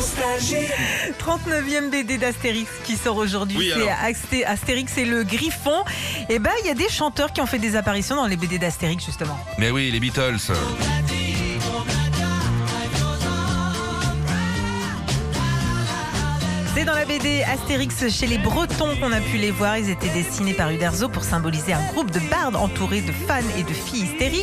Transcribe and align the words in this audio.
39e 0.00 1.90
BD 1.90 2.16
d'Astérix 2.16 2.70
qui 2.84 2.96
sort 2.96 3.16
aujourd'hui. 3.16 3.58
Oui, 3.58 3.72
c'est 4.30 4.44
Astérix 4.44 4.96
et 4.96 5.04
le 5.04 5.24
Griffon. 5.24 5.84
Et 6.28 6.38
ben, 6.38 6.52
il 6.62 6.66
y 6.66 6.70
a 6.70 6.74
des 6.74 6.88
chanteurs 6.88 7.32
qui 7.32 7.40
ont 7.40 7.46
fait 7.46 7.58
des 7.58 7.76
apparitions 7.76 8.16
dans 8.16 8.26
les 8.26 8.36
BD 8.36 8.58
d'Astérix, 8.58 9.04
justement. 9.04 9.38
Mais 9.58 9.70
oui, 9.70 9.90
les 9.90 10.00
Beatles. 10.00 10.38
C'est 16.80 16.86
dans 16.86 16.94
la 16.94 17.04
BD 17.04 17.42
Astérix 17.42 18.08
chez 18.08 18.26
les 18.26 18.38
Bretons 18.38 18.96
qu'on 18.96 19.12
a 19.12 19.20
pu 19.20 19.36
les 19.36 19.50
voir. 19.50 19.76
Ils 19.76 19.90
étaient 19.90 20.08
dessinés 20.08 20.54
par 20.54 20.70
Uderzo 20.70 21.10
pour 21.10 21.24
symboliser 21.24 21.74
un 21.74 21.84
groupe 21.92 22.10
de 22.10 22.20
bardes 22.30 22.56
entourés 22.56 23.02
de 23.02 23.12
fans 23.12 23.40
et 23.58 23.64
de 23.64 23.74
filles 23.74 24.04
hystériques, 24.04 24.39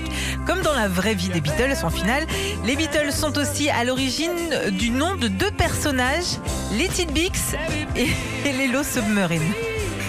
comme 0.48 0.62
dans 0.62 0.74
la 0.74 0.88
vraie 0.88 1.14
vie 1.14 1.30
des 1.30 1.42
Beatles 1.42 1.76
en 1.84 1.90
finale. 1.90 2.26
Les 2.66 2.76
Beatles 2.76 3.12
sont 3.12 3.38
aussi 3.38 3.70
à 3.70 3.84
l'origine 3.84 4.72
du 4.72 4.90
nom 4.90 5.16
de 5.16 5.28
deux 5.28 5.52
personnages, 5.52 6.38
les 6.72 6.88
Tidbix 6.88 7.56
et, 7.96 8.08
les 8.46 8.68
Low 8.68 8.84
Submarine. 8.84 9.54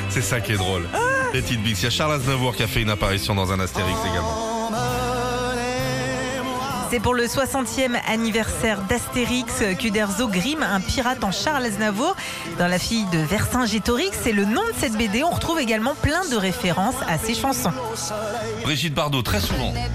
C'est 0.09 0.23
ça 0.23 0.41
qui 0.41 0.53
est 0.53 0.57
drôle. 0.57 0.89
Les 1.35 1.43
petites 1.43 1.63
Bix. 1.63 1.81
Il 1.81 1.85
y 1.85 1.87
a 1.87 1.91
Charles 1.91 2.15
Aznavour 2.15 2.57
qui 2.57 2.63
a 2.63 2.67
fait 2.67 2.81
une 2.81 2.91
apparition 2.91 3.35
dans 3.35 3.53
un 3.53 3.61
Astérix 3.61 3.99
également. 4.01 4.48
C'est 6.91 7.01
pour 7.01 7.15
le 7.15 7.25
60e 7.25 8.01
anniversaire 8.07 8.81
d'Astérix 8.83 9.63
qu'Uderzo 9.79 10.27
grime 10.29 10.63
un 10.63 10.81
pirate 10.81 11.23
en 11.23 11.31
Charles 11.31 11.67
Aznavour. 11.67 12.17
Dans 12.59 12.67
La 12.67 12.79
fille 12.79 13.05
de 13.13 13.19
Vercingétorix, 13.19 14.11
c'est 14.23 14.33
le 14.33 14.47
nom 14.47 14.63
de 14.63 14.75
cette 14.79 14.97
BD. 14.97 15.23
On 15.23 15.31
retrouve 15.31 15.59
également 15.61 15.95
plein 15.95 16.27
de 16.31 16.37
références 16.37 16.97
à 17.07 17.19
ses 17.19 17.35
chansons. 17.35 17.73
Brigitte 18.63 18.95
Bardot, 18.95 19.23
très 19.23 19.41
souvent. 19.41 19.73
N'ai 19.73 19.89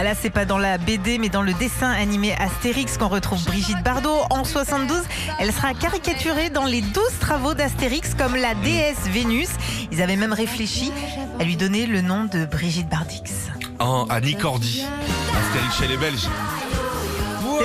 Ah 0.00 0.02
là, 0.02 0.14
c'est 0.14 0.30
pas 0.30 0.46
dans 0.46 0.56
la 0.56 0.78
BD, 0.78 1.18
mais 1.18 1.28
dans 1.28 1.42
le 1.42 1.52
dessin 1.52 1.90
animé 1.90 2.32
Astérix 2.32 2.96
qu'on 2.96 3.08
retrouve 3.08 3.44
Brigitte 3.44 3.82
Bardot. 3.84 4.20
En 4.30 4.44
72, 4.44 5.02
elle 5.38 5.52
sera 5.52 5.74
caricaturée 5.74 6.48
dans 6.48 6.64
les 6.64 6.80
12 6.80 7.02
travaux 7.20 7.52
d'Astérix 7.52 8.14
comme 8.14 8.34
la 8.34 8.54
déesse 8.54 9.06
Vénus. 9.10 9.50
Ils 9.92 10.00
avaient 10.00 10.16
même 10.16 10.32
réfléchi 10.32 10.90
à 11.38 11.44
lui 11.44 11.58
donner 11.58 11.84
le 11.84 12.00
nom 12.00 12.24
de 12.24 12.46
Brigitte 12.46 12.88
Bardix. 12.88 13.50
En 13.78 14.06
Annie 14.08 14.36
Cordy. 14.36 14.86
Astérix 15.38 15.76
chez 15.76 15.86
les 15.86 15.98
Belges. 15.98 16.28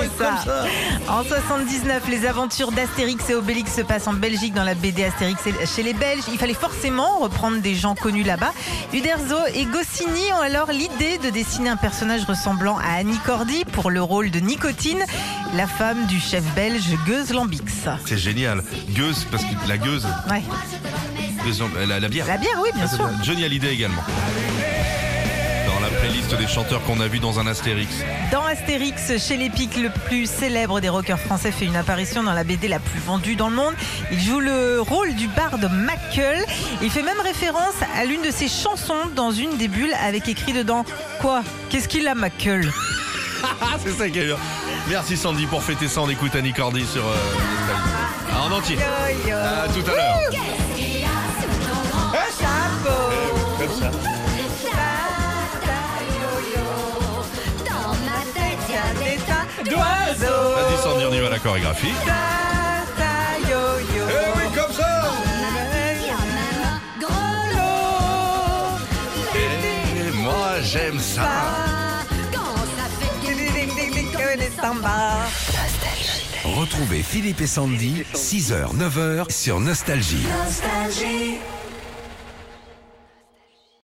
C'est 0.00 0.22
ça. 0.24 0.64
En 1.08 1.22
79, 1.22 2.02
les 2.08 2.26
aventures 2.26 2.72
d'Astérix 2.72 3.28
et 3.30 3.34
Obélix 3.34 3.74
se 3.74 3.80
passent 3.80 4.06
en 4.08 4.12
Belgique 4.12 4.54
dans 4.54 4.64
la 4.64 4.74
BD 4.74 5.04
Astérix 5.04 5.40
chez 5.74 5.82
les 5.82 5.94
Belges. 5.94 6.22
Il 6.32 6.38
fallait 6.38 6.54
forcément 6.54 7.18
reprendre 7.18 7.58
des 7.58 7.74
gens 7.74 7.94
connus 7.94 8.22
là-bas. 8.24 8.52
Uderzo 8.92 9.36
et 9.54 9.64
Goscinny 9.64 10.32
ont 10.38 10.40
alors 10.42 10.70
l'idée 10.72 11.18
de 11.18 11.30
dessiner 11.30 11.70
un 11.70 11.76
personnage 11.76 12.24
ressemblant 12.24 12.78
à 12.78 12.98
Annie 12.98 13.18
Cordy 13.24 13.64
pour 13.72 13.90
le 13.90 14.02
rôle 14.02 14.30
de 14.30 14.40
Nicotine, 14.40 15.02
la 15.54 15.66
femme 15.66 16.06
du 16.06 16.20
chef 16.20 16.44
belge 16.54 16.84
Gueuse 17.06 17.32
Lambix. 17.32 17.72
C'est 18.06 18.18
génial. 18.18 18.62
Gueuse, 18.90 19.26
parce 19.30 19.44
que 19.44 19.68
la 19.68 19.78
gueuse, 19.78 20.06
Ouais. 20.30 20.42
La, 21.86 22.00
la 22.00 22.08
bière. 22.08 22.26
La 22.26 22.38
bière, 22.38 22.58
oui, 22.60 22.70
bien 22.74 22.86
Ah, 22.90 22.96
sûr. 22.96 23.08
Johnny 23.22 23.44
Hallyday 23.44 23.72
également. 23.72 24.02
Playlist 26.06 26.36
des 26.36 26.46
chanteurs 26.46 26.84
qu'on 26.84 27.00
a 27.00 27.08
vus 27.08 27.18
dans 27.18 27.40
un 27.40 27.48
Astérix. 27.48 27.96
Dans 28.30 28.44
Astérix, 28.44 29.18
chez 29.18 29.36
les 29.36 29.50
Pics, 29.50 29.76
le 29.76 29.90
plus 29.90 30.30
célèbre 30.30 30.80
des 30.80 30.88
rockers 30.88 31.18
français 31.18 31.50
fait 31.50 31.64
une 31.64 31.74
apparition 31.74 32.22
dans 32.22 32.32
la 32.32 32.44
BD 32.44 32.68
la 32.68 32.78
plus 32.78 33.00
vendue 33.00 33.34
dans 33.34 33.48
le 33.48 33.56
monde. 33.56 33.74
Il 34.12 34.20
joue 34.20 34.38
le 34.38 34.80
rôle 34.80 35.16
du 35.16 35.26
barde 35.26 35.68
Mackle. 35.72 36.44
Il 36.80 36.90
fait 36.92 37.02
même 37.02 37.18
référence 37.18 37.74
à 37.98 38.04
l'une 38.04 38.22
de 38.22 38.30
ses 38.30 38.46
chansons 38.46 39.10
dans 39.16 39.32
une 39.32 39.56
des 39.56 39.66
bulles 39.66 39.96
avec 40.00 40.28
écrit 40.28 40.52
dedans 40.52 40.84
Quoi? 41.20 41.42
Qu'est-ce 41.70 41.88
qu'il 41.88 42.06
a 42.06 42.14
Mackle 42.14 42.70
Ah, 43.60 43.76
c'est 43.84 43.90
ça 43.90 44.08
qui 44.08 44.20
est 44.20 44.26
bien. 44.26 44.36
Merci 44.88 45.16
Sandy 45.16 45.46
pour 45.46 45.64
fêter 45.64 45.88
ça. 45.88 46.02
On 46.02 46.08
écoute 46.08 46.36
Annie 46.36 46.52
Cordy 46.52 46.86
sur 46.86 47.04
euh, 47.04 48.46
en 48.46 48.52
entier. 48.52 48.76
À 48.76 49.66
tout 49.72 49.90
à 49.90 49.94
l'heure. 49.96 50.65
D'oiseaux 59.68 60.54
Vas-y 60.54 60.82
Sandy, 60.82 61.04
on 61.08 61.12
y 61.12 61.20
va 61.20 61.30
la 61.30 61.38
chorégraphie. 61.38 61.92
yo-yo. 63.48 64.04
Eh 64.08 64.38
oui, 64.38 64.44
comme 64.54 64.72
ça. 64.72 64.92
Et 69.34 70.10
moi 70.22 70.60
j'aime 70.62 70.98
ça. 70.98 71.28
Quand 72.32 72.56
ça 72.76 72.88
fait 73.00 74.36
Les 74.36 74.50
sambas. 74.50 75.26
Retrouvez 76.44 77.02
Philippe 77.02 77.40
et 77.40 77.46
Sandy, 77.46 78.04
6h, 78.14 78.76
9h 78.76 79.30
sur 79.32 79.58
Nostalgie. 79.60 80.26
nostalgie. 80.44 81.38